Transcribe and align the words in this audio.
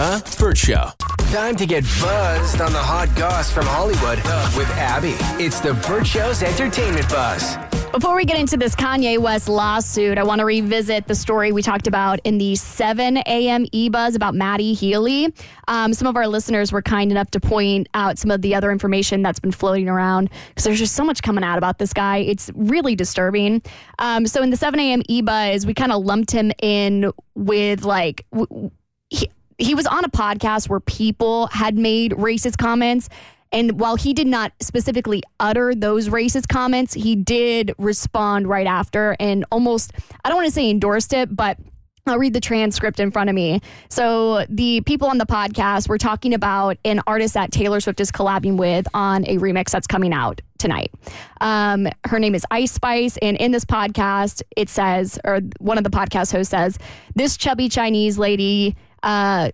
The 0.00 0.36
Bert 0.38 0.56
Show. 0.56 0.88
Time 1.30 1.54
to 1.56 1.66
get 1.66 1.84
buzzed 2.00 2.62
on 2.62 2.72
the 2.72 2.78
hot 2.78 3.14
goss 3.16 3.52
from 3.52 3.66
Hollywood 3.66 4.16
with 4.56 4.66
Abby. 4.78 5.12
It's 5.44 5.60
the 5.60 5.74
Bert 5.86 6.06
Show's 6.06 6.42
entertainment 6.42 7.06
buzz. 7.10 7.58
Before 7.92 8.16
we 8.16 8.24
get 8.24 8.40
into 8.40 8.56
this 8.56 8.74
Kanye 8.74 9.18
West 9.18 9.46
lawsuit, 9.46 10.16
I 10.16 10.22
want 10.22 10.38
to 10.38 10.46
revisit 10.46 11.06
the 11.06 11.14
story 11.14 11.52
we 11.52 11.60
talked 11.60 11.86
about 11.86 12.18
in 12.24 12.38
the 12.38 12.56
7 12.56 13.18
a.m. 13.18 13.66
e 13.72 13.90
buzz 13.90 14.14
about 14.14 14.34
Matty 14.34 14.72
Healy. 14.72 15.34
Um, 15.68 15.92
some 15.92 16.08
of 16.08 16.16
our 16.16 16.26
listeners 16.26 16.72
were 16.72 16.80
kind 16.80 17.10
enough 17.10 17.30
to 17.32 17.38
point 17.40 17.86
out 17.92 18.18
some 18.18 18.30
of 18.30 18.40
the 18.40 18.54
other 18.54 18.72
information 18.72 19.20
that's 19.20 19.38
been 19.38 19.52
floating 19.52 19.90
around 19.90 20.30
because 20.48 20.64
there's 20.64 20.78
just 20.78 20.94
so 20.94 21.04
much 21.04 21.22
coming 21.22 21.44
out 21.44 21.58
about 21.58 21.78
this 21.78 21.92
guy. 21.92 22.16
It's 22.16 22.50
really 22.54 22.96
disturbing. 22.96 23.60
Um, 23.98 24.26
so 24.26 24.42
in 24.42 24.48
the 24.48 24.56
7 24.56 24.80
a.m. 24.80 25.02
e 25.10 25.20
buzz, 25.20 25.66
we 25.66 25.74
kind 25.74 25.92
of 25.92 26.02
lumped 26.02 26.30
him 26.30 26.52
in 26.62 27.12
with 27.34 27.84
like. 27.84 28.24
W- 28.32 28.70
he, 29.10 29.28
he 29.60 29.74
was 29.74 29.86
on 29.86 30.04
a 30.04 30.08
podcast 30.08 30.68
where 30.68 30.80
people 30.80 31.46
had 31.48 31.76
made 31.76 32.12
racist 32.12 32.58
comments 32.58 33.08
and 33.52 33.80
while 33.80 33.96
he 33.96 34.14
did 34.14 34.26
not 34.26 34.52
specifically 34.60 35.22
utter 35.40 35.74
those 35.74 36.08
racist 36.08 36.48
comments, 36.48 36.94
he 36.94 37.16
did 37.16 37.74
respond 37.78 38.48
right 38.48 38.66
after 38.66 39.16
and 39.18 39.44
almost, 39.50 39.92
I 40.24 40.28
don't 40.28 40.36
want 40.36 40.46
to 40.46 40.52
say 40.52 40.70
endorsed 40.70 41.12
it, 41.12 41.34
but 41.34 41.58
I'll 42.06 42.18
read 42.18 42.32
the 42.32 42.40
transcript 42.40 42.98
in 42.98 43.10
front 43.10 43.28
of 43.28 43.36
me. 43.36 43.60
So, 43.88 44.46
the 44.48 44.80
people 44.82 45.08
on 45.08 45.18
the 45.18 45.26
podcast 45.26 45.88
were 45.88 45.98
talking 45.98 46.32
about 46.32 46.78
an 46.84 47.00
artist 47.06 47.34
that 47.34 47.52
Taylor 47.52 47.78
Swift 47.78 48.00
is 48.00 48.10
collabing 48.10 48.56
with 48.56 48.86
on 48.94 49.24
a 49.26 49.36
remix 49.36 49.70
that's 49.70 49.86
coming 49.86 50.12
out 50.12 50.40
tonight. 50.58 50.92
Um, 51.40 51.88
her 52.06 52.18
name 52.18 52.34
is 52.34 52.44
Ice 52.50 52.72
Spice. 52.72 53.16
And 53.18 53.36
in 53.36 53.50
this 53.50 53.64
podcast, 53.64 54.42
it 54.56 54.68
says, 54.68 55.18
or 55.24 55.40
one 55.58 55.78
of 55.78 55.84
the 55.84 55.90
podcast 55.90 56.32
hosts 56.32 56.50
says, 56.50 56.78
this 57.14 57.36
chubby 57.36 57.68
Chinese 57.68 58.18
lady, 58.18 58.76
uh, 59.02 59.50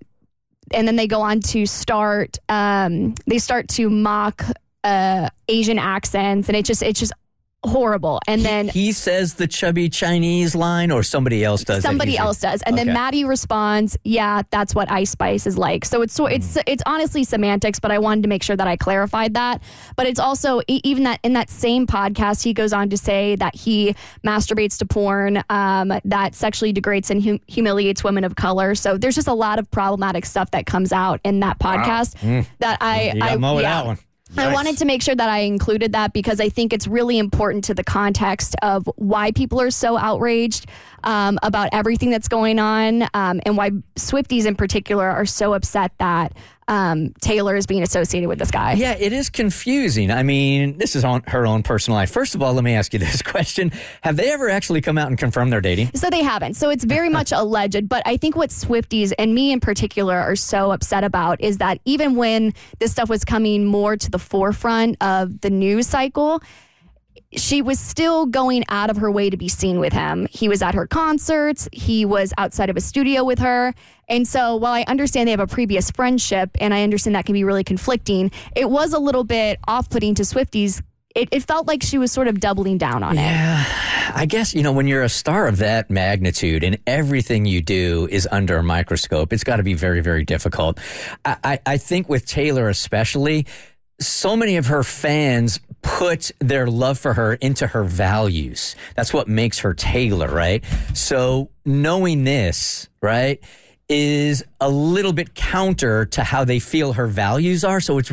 and 0.72 0.88
then 0.88 0.96
they 0.96 1.06
go 1.06 1.20
on 1.20 1.40
to 1.40 1.66
start 1.66 2.38
um, 2.48 3.14
they 3.26 3.38
start 3.38 3.68
to 3.68 3.88
mock 3.88 4.44
uh, 4.86 5.28
Asian 5.48 5.78
accents. 5.78 6.48
And 6.48 6.56
it 6.56 6.64
just 6.64 6.82
it's 6.82 7.00
just 7.00 7.12
horrible. 7.66 8.20
And 8.26 8.42
then 8.42 8.68
he 8.68 8.92
says 8.92 9.34
the 9.34 9.46
chubby 9.46 9.88
Chinese 9.88 10.54
line, 10.54 10.90
or 10.90 11.02
somebody 11.02 11.44
else 11.44 11.64
does. 11.64 11.82
Somebody 11.82 12.16
else 12.16 12.40
does, 12.40 12.62
and 12.62 12.76
then 12.78 12.88
Okay. 12.88 12.94
Matty 12.94 13.24
responds, 13.24 13.96
"Yeah, 14.04 14.42
that's 14.50 14.74
what 14.74 14.90
Ice 14.90 15.10
Spice 15.10 15.46
is 15.46 15.58
like." 15.58 15.84
So 15.84 16.02
it's 16.02 16.14
so 16.14 16.26
it's 16.26 16.56
it's 16.66 16.82
honestly 16.86 17.24
semantics, 17.24 17.80
but 17.80 17.90
I 17.90 17.98
wanted 17.98 18.22
to 18.22 18.28
make 18.28 18.42
sure 18.42 18.56
that 18.56 18.66
I 18.66 18.76
clarified 18.76 19.34
that. 19.34 19.62
But 19.96 20.06
it's 20.06 20.20
also 20.20 20.60
even 20.68 21.04
that 21.04 21.20
in 21.22 21.32
that 21.34 21.50
same 21.50 21.86
podcast, 21.86 22.42
he 22.44 22.52
goes 22.54 22.72
on 22.72 22.88
to 22.90 22.96
say 22.96 23.36
that 23.36 23.54
he 23.54 23.94
masturbates 24.24 24.78
to 24.78 24.86
porn, 24.86 25.42
um, 25.50 25.92
that 26.04 26.34
sexually 26.34 26.72
degrades 26.72 27.10
and 27.10 27.22
hum- 27.24 27.40
humiliates 27.46 28.04
women 28.04 28.24
of 28.24 28.36
color. 28.36 28.74
So 28.74 28.96
there's 28.98 29.14
just 29.14 29.28
a 29.28 29.34
lot 29.34 29.58
of 29.58 29.70
problematic 29.70 30.24
stuff 30.26 30.50
that 30.52 30.66
comes 30.66 30.92
out 30.92 31.20
in 31.24 31.40
that 31.40 31.58
podcast 31.58 32.14
that 32.60 32.78
I 32.80 33.12
You 33.14 33.20
got 33.20 33.30
I 33.32 33.36
Mo 33.36 33.54
with 33.56 33.62
yeah. 33.62 33.96
One. 34.34 34.46
I 34.46 34.52
wanted 34.52 34.78
to 34.78 34.84
make 34.84 35.02
sure 35.02 35.14
that 35.14 35.28
I 35.28 35.40
included 35.40 35.92
that 35.92 36.12
because 36.12 36.40
I 36.40 36.48
think 36.48 36.72
it's 36.72 36.86
really 36.86 37.18
important 37.18 37.64
to 37.64 37.74
the 37.74 37.84
context 37.84 38.56
of 38.62 38.88
why 38.96 39.30
people 39.32 39.60
are 39.60 39.70
so 39.70 39.96
outraged 39.96 40.66
um, 41.04 41.38
about 41.42 41.68
everything 41.72 42.10
that's 42.10 42.28
going 42.28 42.58
on 42.58 43.02
um, 43.14 43.40
and 43.46 43.56
why 43.56 43.70
Swifties 43.96 44.46
in 44.46 44.56
particular 44.56 45.08
are 45.08 45.26
so 45.26 45.54
upset 45.54 45.92
that 45.98 46.36
um, 46.68 47.12
Taylor 47.20 47.56
is 47.56 47.66
being 47.66 47.82
associated 47.82 48.28
with 48.28 48.38
this 48.38 48.50
guy. 48.50 48.72
Yeah, 48.72 48.96
it 48.98 49.12
is 49.12 49.30
confusing. 49.30 50.10
I 50.10 50.22
mean, 50.22 50.78
this 50.78 50.96
is 50.96 51.04
on 51.04 51.22
her 51.28 51.46
own 51.46 51.62
personal 51.62 51.96
life. 51.96 52.10
First 52.10 52.34
of 52.34 52.42
all, 52.42 52.54
let 52.54 52.64
me 52.64 52.74
ask 52.74 52.92
you 52.92 52.98
this 53.06 53.22
question: 53.22 53.72
Have 54.02 54.16
they 54.16 54.32
ever 54.32 54.48
actually 54.48 54.80
come 54.80 54.98
out 54.98 55.08
and 55.08 55.18
confirmed 55.18 55.52
their 55.52 55.60
dating? 55.60 55.90
So 55.94 56.10
they 56.10 56.22
haven't. 56.22 56.54
So 56.54 56.70
it's 56.70 56.84
very 56.84 57.08
much 57.08 57.32
alleged. 57.36 57.88
But 57.88 58.02
I 58.06 58.16
think 58.16 58.36
what 58.36 58.50
Swifties 58.50 59.12
and 59.18 59.34
me 59.34 59.52
in 59.52 59.60
particular 59.60 60.16
are 60.16 60.36
so 60.36 60.72
upset 60.72 61.04
about 61.04 61.40
is 61.40 61.58
that 61.58 61.80
even 61.84 62.16
when 62.16 62.52
this 62.78 62.92
stuff 62.92 63.08
was 63.08 63.24
coming 63.24 63.64
more 63.64 63.96
to 63.96 64.10
the 64.10 64.18
forefront 64.18 64.96
of 65.00 65.40
the 65.40 65.50
news 65.50 65.86
cycle, 65.86 66.42
she 67.36 67.62
was 67.62 67.78
still 67.78 68.26
going 68.26 68.64
out 68.68 68.90
of 68.90 68.96
her 68.96 69.10
way 69.10 69.30
to 69.30 69.36
be 69.36 69.48
seen 69.48 69.78
with 69.78 69.92
him. 69.92 70.26
He 70.30 70.48
was 70.48 70.62
at 70.62 70.74
her 70.74 70.86
concerts, 70.86 71.68
he 71.72 72.04
was 72.04 72.32
outside 72.38 72.70
of 72.70 72.76
a 72.76 72.80
studio 72.80 73.24
with 73.24 73.38
her. 73.38 73.74
And 74.08 74.26
so 74.26 74.56
while 74.56 74.72
I 74.72 74.84
understand 74.86 75.26
they 75.26 75.32
have 75.32 75.40
a 75.40 75.46
previous 75.46 75.90
friendship 75.90 76.50
and 76.60 76.72
I 76.72 76.82
understand 76.82 77.16
that 77.16 77.26
can 77.26 77.32
be 77.32 77.44
really 77.44 77.64
conflicting, 77.64 78.30
it 78.54 78.70
was 78.70 78.92
a 78.92 78.98
little 78.98 79.24
bit 79.24 79.58
off 79.66 79.90
putting 79.90 80.14
to 80.16 80.22
Swifties. 80.22 80.82
It, 81.14 81.28
it 81.32 81.44
felt 81.44 81.66
like 81.66 81.82
she 81.82 81.96
was 81.96 82.12
sort 82.12 82.28
of 82.28 82.40
doubling 82.40 82.76
down 82.78 83.02
on 83.02 83.16
it. 83.16 83.22
I 84.14 84.26
guess, 84.28 84.54
you 84.54 84.62
know, 84.62 84.72
when 84.72 84.86
you're 84.86 85.02
a 85.02 85.08
star 85.08 85.48
of 85.48 85.58
that 85.58 85.90
magnitude 85.90 86.62
and 86.62 86.78
everything 86.86 87.46
you 87.46 87.62
do 87.62 88.06
is 88.10 88.28
under 88.30 88.58
a 88.58 88.62
microscope, 88.62 89.32
it's 89.32 89.44
got 89.44 89.56
to 89.56 89.62
be 89.62 89.74
very, 89.74 90.02
very 90.02 90.24
difficult. 90.24 90.78
I, 91.24 91.36
I, 91.42 91.60
I 91.66 91.76
think 91.78 92.08
with 92.08 92.26
Taylor 92.26 92.68
especially, 92.68 93.46
so 93.98 94.36
many 94.36 94.56
of 94.56 94.66
her 94.66 94.82
fans 94.82 95.58
put 95.86 96.32
their 96.40 96.66
love 96.66 96.98
for 96.98 97.14
her 97.14 97.34
into 97.34 97.66
her 97.68 97.84
values. 97.84 98.74
That's 98.96 99.14
what 99.14 99.28
makes 99.28 99.60
her 99.60 99.72
Taylor, 99.72 100.28
right? 100.28 100.64
So 100.94 101.50
knowing 101.64 102.24
this, 102.24 102.88
right, 103.00 103.40
is 103.88 104.44
a 104.60 104.68
little 104.68 105.12
bit 105.12 105.34
counter 105.34 106.04
to 106.06 106.24
how 106.24 106.44
they 106.44 106.58
feel 106.58 106.94
her 106.94 107.06
values 107.06 107.64
are. 107.64 107.80
So 107.80 107.98
it's 107.98 108.12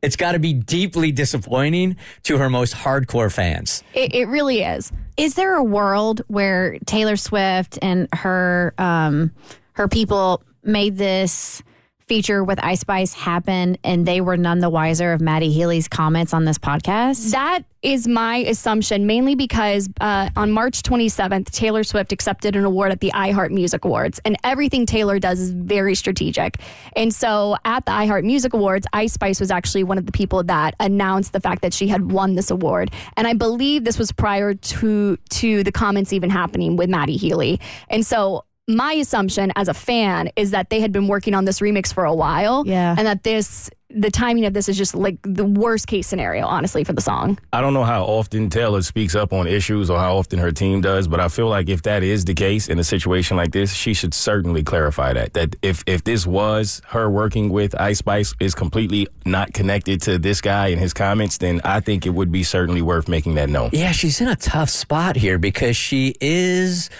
it's 0.00 0.14
got 0.14 0.32
to 0.32 0.38
be 0.38 0.52
deeply 0.52 1.10
disappointing 1.10 1.96
to 2.22 2.38
her 2.38 2.48
most 2.48 2.72
hardcore 2.72 3.32
fans. 3.32 3.82
It, 3.94 4.14
it 4.14 4.28
really 4.28 4.62
is. 4.62 4.92
Is 5.16 5.34
there 5.34 5.56
a 5.56 5.64
world 5.64 6.22
where 6.28 6.78
Taylor 6.86 7.16
Swift 7.16 7.80
and 7.82 8.08
her 8.12 8.74
um, 8.78 9.32
her 9.72 9.88
people 9.88 10.44
made 10.62 10.96
this 10.96 11.62
feature 12.08 12.42
with 12.42 12.58
Ice 12.64 12.80
Spice 12.80 13.12
happen, 13.12 13.76
and 13.84 14.06
they 14.06 14.20
were 14.20 14.36
none 14.36 14.58
the 14.58 14.70
wiser 14.70 15.12
of 15.12 15.20
Matty 15.20 15.52
Healy's 15.52 15.86
comments 15.86 16.32
on 16.32 16.44
this 16.44 16.58
podcast? 16.58 17.30
That 17.32 17.64
is 17.82 18.08
my 18.08 18.38
assumption, 18.38 19.06
mainly 19.06 19.36
because 19.36 19.88
uh, 20.00 20.30
on 20.34 20.50
March 20.50 20.82
27th, 20.82 21.50
Taylor 21.50 21.84
Swift 21.84 22.12
accepted 22.12 22.56
an 22.56 22.64
award 22.64 22.90
at 22.90 23.00
the 23.00 23.12
iHeart 23.14 23.50
Music 23.50 23.84
Awards, 23.84 24.20
and 24.24 24.36
everything 24.42 24.86
Taylor 24.86 25.18
does 25.18 25.38
is 25.38 25.50
very 25.50 25.94
strategic. 25.94 26.56
And 26.96 27.14
so 27.14 27.56
at 27.64 27.84
the 27.86 27.92
iHeart 27.92 28.24
Music 28.24 28.52
Awards, 28.52 28.86
Ice 28.92 29.12
Spice 29.12 29.38
was 29.38 29.50
actually 29.50 29.84
one 29.84 29.98
of 29.98 30.06
the 30.06 30.12
people 30.12 30.42
that 30.44 30.74
announced 30.80 31.32
the 31.32 31.40
fact 31.40 31.62
that 31.62 31.72
she 31.72 31.86
had 31.86 32.10
won 32.10 32.34
this 32.34 32.50
award. 32.50 32.90
And 33.16 33.26
I 33.26 33.34
believe 33.34 33.84
this 33.84 33.98
was 33.98 34.10
prior 34.10 34.54
to 34.54 35.16
to 35.16 35.62
the 35.62 35.72
comments 35.72 36.12
even 36.12 36.30
happening 36.30 36.76
with 36.76 36.88
Matty 36.88 37.16
Healy. 37.16 37.60
And 37.88 38.04
so 38.04 38.44
my 38.68 38.92
assumption 38.92 39.50
as 39.56 39.66
a 39.68 39.74
fan 39.74 40.30
is 40.36 40.50
that 40.50 40.68
they 40.70 40.80
had 40.80 40.92
been 40.92 41.08
working 41.08 41.34
on 41.34 41.46
this 41.46 41.60
remix 41.60 41.92
for 41.92 42.04
a 42.04 42.14
while. 42.14 42.64
Yeah. 42.66 42.94
And 42.96 43.06
that 43.06 43.24
this 43.24 43.70
the 43.90 44.10
timing 44.10 44.44
of 44.44 44.52
this 44.52 44.68
is 44.68 44.76
just 44.76 44.94
like 44.94 45.16
the 45.22 45.46
worst 45.46 45.86
case 45.86 46.06
scenario, 46.06 46.44
honestly, 46.46 46.84
for 46.84 46.92
the 46.92 47.00
song. 47.00 47.38
I 47.54 47.62
don't 47.62 47.72
know 47.72 47.84
how 47.84 48.04
often 48.04 48.50
Taylor 48.50 48.82
speaks 48.82 49.14
up 49.14 49.32
on 49.32 49.46
issues 49.46 49.88
or 49.88 49.98
how 49.98 50.18
often 50.18 50.38
her 50.40 50.50
team 50.50 50.82
does, 50.82 51.08
but 51.08 51.20
I 51.20 51.28
feel 51.28 51.48
like 51.48 51.70
if 51.70 51.82
that 51.84 52.02
is 52.02 52.26
the 52.26 52.34
case 52.34 52.68
in 52.68 52.78
a 52.78 52.84
situation 52.84 53.38
like 53.38 53.52
this, 53.52 53.72
she 53.72 53.94
should 53.94 54.12
certainly 54.12 54.62
clarify 54.62 55.14
that. 55.14 55.32
That 55.32 55.56
if 55.62 55.82
if 55.86 56.04
this 56.04 56.26
was 56.26 56.82
her 56.88 57.08
working 57.08 57.48
with 57.48 57.74
Ice 57.80 57.98
Spice 57.98 58.34
is 58.40 58.54
completely 58.54 59.08
not 59.24 59.54
connected 59.54 60.02
to 60.02 60.18
this 60.18 60.42
guy 60.42 60.68
and 60.68 60.78
his 60.78 60.92
comments, 60.92 61.38
then 61.38 61.62
I 61.64 61.80
think 61.80 62.04
it 62.04 62.10
would 62.10 62.30
be 62.30 62.42
certainly 62.42 62.82
worth 62.82 63.08
making 63.08 63.36
that 63.36 63.48
known. 63.48 63.70
Yeah, 63.72 63.92
she's 63.92 64.20
in 64.20 64.28
a 64.28 64.36
tough 64.36 64.68
spot 64.68 65.16
here 65.16 65.38
because 65.38 65.78
she 65.78 66.14
is 66.20 66.90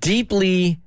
deeply 0.00 0.78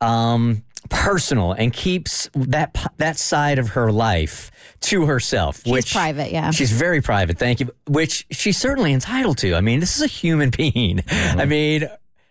um, 0.00 0.62
personal 0.90 1.52
and 1.52 1.72
keeps 1.72 2.30
that 2.34 2.76
that 2.98 3.18
side 3.18 3.58
of 3.58 3.70
her 3.70 3.92
life 3.92 4.50
to 4.80 5.06
herself. 5.06 5.62
She's 5.64 5.72
which 5.72 5.92
private, 5.92 6.32
yeah. 6.32 6.50
She's 6.50 6.72
very 6.72 7.02
private. 7.02 7.38
Thank 7.38 7.60
you. 7.60 7.70
Which 7.86 8.26
she's 8.30 8.58
certainly 8.58 8.92
entitled 8.92 9.38
to. 9.38 9.54
I 9.54 9.60
mean, 9.60 9.80
this 9.80 9.96
is 9.96 10.02
a 10.02 10.06
human 10.06 10.50
being. 10.56 11.02
I 11.10 11.44
mean. 11.44 11.88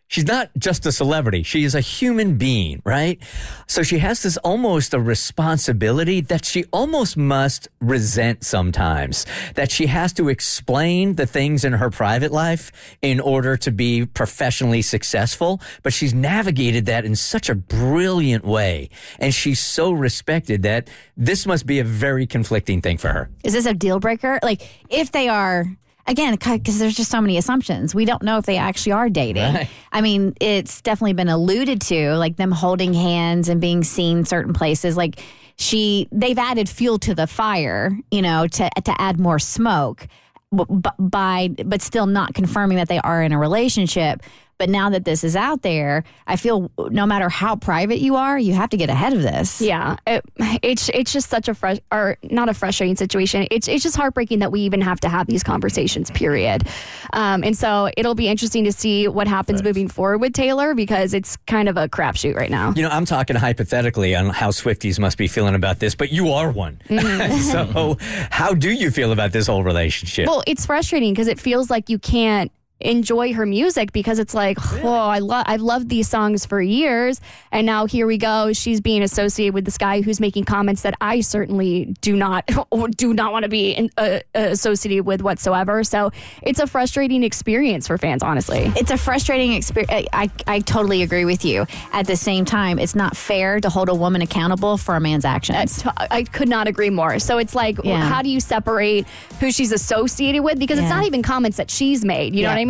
She's 0.10 0.26
not 0.26 0.50
just 0.58 0.86
a 0.86 0.92
celebrity. 0.92 1.44
She 1.44 1.66
is 1.66 1.76
a 1.76 1.82
human 1.82 2.38
being, 2.38 2.82
right? 2.86 3.22
So 3.68 3.84
she 3.84 4.00
has 4.00 4.24
this 4.24 4.38
almost 4.38 4.94
a 4.94 5.00
responsibility 5.00 6.22
that 6.22 6.46
she 6.46 6.64
almost 6.72 7.18
must 7.18 7.68
resent 7.82 8.46
sometimes. 8.46 9.26
That 9.56 9.70
she 9.70 9.88
has 9.88 10.14
to 10.14 10.30
explain 10.30 11.16
the 11.16 11.26
things 11.26 11.66
in 11.66 11.74
her 11.74 11.90
private 11.90 12.32
life 12.32 12.72
in 13.02 13.20
order 13.20 13.58
to 13.58 13.72
be 13.72 14.06
professionally 14.06 14.82
successful. 14.82 15.60
But 15.84 15.92
she's 15.92 16.14
navigated 16.14 16.86
that 16.86 17.04
in 17.04 17.16
such 17.18 17.50
a 17.50 17.56
brilliant 17.56 18.46
way. 18.46 18.90
And 19.20 19.34
she's 19.34 19.60
so 19.60 19.92
respected 19.92 20.64
that 20.64 20.90
this 21.18 21.46
must 21.46 21.66
be 21.66 21.80
a 21.80 21.84
very 21.84 22.26
conflicting 22.26 22.82
thing 22.82 22.98
for 22.98 23.10
her. 23.10 23.30
Is 23.44 23.52
this 23.52 23.66
a 23.66 23.74
deal 23.74 24.00
breaker? 24.00 24.40
Like, 24.42 24.62
if 24.90 25.12
they 25.12 25.28
are, 25.28 25.66
again, 26.08 26.34
because 26.34 26.80
there's 26.80 26.96
just 26.96 27.12
so 27.12 27.22
many 27.22 27.38
assumptions, 27.38 27.94
we 27.94 28.06
don't 28.06 28.24
know 28.24 28.38
if 28.38 28.46
they 28.46 28.58
actually 28.58 28.94
are 28.94 29.10
dating. 29.10 29.54
Right. 29.54 29.70
I 29.92 30.02
mean, 30.02 30.34
it's 30.40 30.82
definitely 30.82 31.14
been 31.14 31.30
alluded 31.30 31.82
to, 31.82 32.16
like 32.16 32.38
them 32.38 32.52
holding 32.52 32.94
hands 32.94 33.50
and 33.50 33.62
being 33.62 33.84
seen 33.84 34.26
certain 34.26 34.54
places. 34.54 34.98
Like, 34.98 35.20
she, 35.58 36.08
they've 36.12 36.38
added 36.38 36.70
fuel 36.70 37.00
to 37.00 37.16
the 37.16 37.28
fire, 37.28 37.98
you 38.12 38.22
know, 38.22 38.48
to 38.48 38.70
to 38.70 39.02
add 39.02 39.20
more 39.20 39.40
smoke, 39.40 40.08
b- 40.56 40.64
b- 40.70 40.90
by 41.00 41.50
but 41.66 41.82
still 41.82 42.06
not 42.06 42.34
confirming 42.34 42.78
that 42.78 42.88
they 42.88 43.00
are 43.00 43.24
in 43.24 43.32
a 43.32 43.40
relationship. 43.40 44.22
But 44.58 44.70
now 44.70 44.90
that 44.90 45.06
this 45.06 45.24
is 45.24 45.36
out 45.36 45.62
there, 45.62 46.04
I 46.26 46.36
feel 46.36 46.72
no 46.90 47.06
matter 47.06 47.30
how 47.30 47.56
private 47.56 48.00
you 48.00 48.16
are, 48.16 48.40
you 48.40 48.54
have 48.54 48.70
to 48.72 48.78
get 48.78 48.90
ahead 48.90 49.14
of 49.14 49.22
this. 49.22 49.62
Yeah, 49.62 49.98
it, 50.08 50.26
it's 50.64 50.90
it's 50.94 51.14
just 51.14 51.30
such 51.30 51.48
a 51.48 51.54
fresh 51.54 51.78
or 51.92 52.18
not 52.24 52.50
a 52.50 52.54
frustrating 52.54 52.96
situation. 52.96 53.48
It's 53.52 53.68
it's 53.68 53.84
just 53.84 53.96
heartbreaking 53.96 54.40
that 54.40 54.52
we 54.52 54.62
even 54.62 54.82
have 54.82 55.00
to 55.02 55.10
have 55.10 55.28
these 55.28 55.44
conversations. 55.44 56.10
Period. 56.12 56.68
Um, 57.14 57.44
and 57.44 57.58
so 57.58 57.90
it'll 57.96 58.16
be 58.16 58.28
interesting 58.28 58.64
to 58.64 58.72
see 58.72 59.08
what 59.08 59.28
happens 59.28 59.62
moving 59.62 59.88
forward 59.88 60.20
with 60.20 60.34
Taylor 60.34 60.74
because 60.74 61.14
it's 61.14 61.38
kind 61.46 61.70
of 61.70 61.78
a 61.78 61.88
crapshoot 61.88 62.36
right 62.36 62.50
now. 62.50 62.74
You 62.76 62.84
know, 62.84 62.90
I'm 62.90 63.06
talking 63.06 63.36
hypothetically 63.36 64.16
on 64.16 64.30
how 64.30 64.50
Swifties 64.50 65.00
must 65.00 65.18
be 65.18 65.28
feeling 65.28 65.56
about 65.56 65.80
this, 65.80 65.96
but 65.96 66.12
you 66.12 66.30
are 66.30 66.52
one. 66.52 66.82
so, 66.90 67.98
how 68.32 68.54
do 68.54 68.72
you 68.72 68.92
feel 68.92 69.12
about 69.12 69.32
this 69.32 69.48
whole 69.48 69.64
relationship? 69.64 70.28
Well, 70.28 70.44
it's 70.48 70.66
frustrating 70.66 71.14
because 71.14 71.28
it 71.28 71.40
feels 71.40 71.70
like 71.70 71.90
you 71.90 72.00
can't 72.00 72.52
enjoy 72.80 73.34
her 73.34 73.46
music 73.46 73.92
because 73.92 74.20
it's 74.20 74.34
like, 74.34 74.58
oh, 74.84 74.88
I 74.94 75.20
love 75.20 75.46
I've 75.48 75.62
loved 75.62 75.90
these 75.90 76.08
songs 76.08 76.46
for 76.46 76.62
years, 76.62 77.20
and 77.52 77.66
now 77.66 77.86
here 77.86 78.06
we 78.06 78.18
go. 78.18 78.54
She's 78.54 78.82
being 78.82 79.02
associated 79.02 79.54
with 79.56 79.66
this 79.66 79.78
guy 79.78 80.02
who's 80.02 80.20
making 80.20 80.46
comments 80.46 80.84
that 80.84 80.94
I 81.02 81.22
certainly 81.22 81.96
do 82.02 82.16
not 82.16 82.48
do 82.98 83.14
not 83.14 83.32
want 83.32 83.44
to 83.44 83.50
be 83.50 83.72
in, 83.72 83.90
uh, 83.98 84.20
associated 84.36 85.06
with 85.06 85.22
whatsoever. 85.22 85.84
So 85.84 86.12
it's 86.44 86.60
a 86.60 86.68
frustrating 86.68 87.24
experience 87.24 87.88
for 87.88 87.98
fans, 87.98 88.22
honestly. 88.22 88.72
It's 88.76 88.92
a 88.92 88.98
frustrating 88.98 89.54
experience. 89.54 90.08
I, 90.14 90.30
I 90.46 90.60
totally 90.60 91.02
agree 91.02 91.26
with 91.26 91.44
you. 91.44 91.66
At 91.94 92.06
the 92.06 92.16
same 92.16 92.46
time, 92.46 92.78
it's 92.78 92.96
not 92.96 93.18
fair 93.18 93.60
to 93.60 93.70
hold 93.70 93.90
a 93.90 93.96
woman 93.96 94.22
accountable 94.22 94.78
for 94.78 94.96
a 94.96 95.00
man's 95.00 95.26
actions. 95.26 95.84
I 95.98 96.24
could 96.24 96.48
not 96.50 96.68
agree 96.68 96.92
more. 96.92 97.18
So 97.20 97.40
it's 97.40 97.56
like, 97.56 97.80
Yeah. 97.84 98.08
how 98.08 98.22
do 98.22 98.30
you 98.30 98.40
separate 98.40 99.08
who 99.40 99.52
she's 99.52 99.72
associated 99.72 100.44
with? 100.44 100.60
Because 100.60 100.78
it's 100.78 100.90
not 100.90 101.06
even 101.06 101.24
comments 101.24 101.58
that 101.58 101.72
she's 101.72 102.06
made. 102.06 102.36
You 102.36 102.44
know 102.44 102.50
what 102.50 102.58
I 102.58 102.66
mean? 102.66 102.67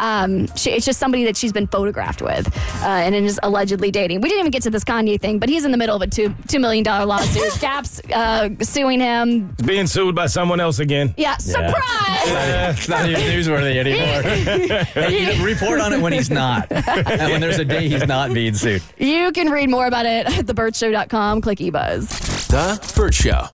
Um, 0.00 0.46
she, 0.56 0.70
it's 0.70 0.86
just 0.86 0.98
somebody 0.98 1.24
that 1.24 1.36
she's 1.36 1.52
been 1.52 1.66
photographed 1.66 2.22
with 2.22 2.54
uh, 2.82 2.86
and 2.86 3.14
is 3.14 3.38
allegedly 3.42 3.90
dating. 3.90 4.20
We 4.20 4.28
didn't 4.28 4.40
even 4.40 4.50
get 4.50 4.62
to 4.62 4.70
this 4.70 4.84
Kanye 4.84 5.20
thing, 5.20 5.38
but 5.38 5.48
he's 5.48 5.64
in 5.64 5.70
the 5.70 5.76
middle 5.76 5.96
of 5.96 6.02
a 6.02 6.06
two 6.06 6.34
two 6.48 6.58
million 6.58 6.84
dollar 6.84 7.04
lawsuit. 7.06 7.52
Gap's 7.60 8.00
uh, 8.10 8.50
suing 8.60 9.00
him. 9.00 9.54
Being 9.64 9.86
sued 9.86 10.14
by 10.14 10.26
someone 10.26 10.60
else 10.60 10.78
again. 10.78 11.14
Yeah, 11.16 11.36
surprise! 11.36 11.74
it's 11.74 12.88
not 12.88 13.08
even 13.08 13.22
newsworthy 13.22 13.76
anymore. 13.76 14.82
Hey, 14.92 15.36
you 15.36 15.44
report 15.44 15.80
on 15.80 15.92
it 15.92 16.00
when 16.00 16.12
he's 16.12 16.30
not. 16.30 16.70
And 16.70 17.32
when 17.32 17.40
there's 17.40 17.58
a 17.58 17.64
day 17.64 17.88
he's 17.88 18.06
not 18.06 18.32
being 18.32 18.54
sued. 18.54 18.82
you 18.98 19.32
can 19.32 19.50
read 19.50 19.70
more 19.70 19.86
about 19.86 20.06
it 20.06 20.26
at 20.26 20.46
thebertshow.com. 20.46 21.40
Click 21.40 21.58
eBuzz. 21.58 22.48
The 22.48 22.94
Bert 22.94 23.14
Show. 23.14 23.46